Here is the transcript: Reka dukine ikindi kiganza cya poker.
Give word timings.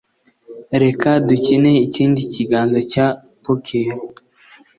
Reka 0.83 1.09
dukine 1.27 1.71
ikindi 1.85 2.19
kiganza 2.33 2.79
cya 2.91 3.07
poker. 3.43 3.89